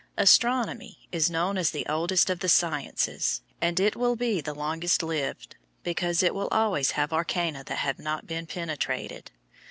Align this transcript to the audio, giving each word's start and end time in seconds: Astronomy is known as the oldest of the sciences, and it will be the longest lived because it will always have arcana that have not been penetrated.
Astronomy 0.17 1.07
is 1.11 1.29
known 1.29 1.59
as 1.59 1.69
the 1.69 1.85
oldest 1.85 2.31
of 2.31 2.39
the 2.39 2.49
sciences, 2.49 3.41
and 3.61 3.79
it 3.79 3.95
will 3.95 4.15
be 4.15 4.41
the 4.41 4.55
longest 4.55 5.03
lived 5.03 5.57
because 5.83 6.23
it 6.23 6.33
will 6.33 6.47
always 6.47 6.93
have 6.97 7.13
arcana 7.13 7.63
that 7.65 7.77
have 7.77 7.99
not 7.99 8.25
been 8.25 8.47
penetrated. 8.47 9.29